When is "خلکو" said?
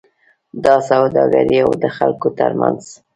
1.97-2.27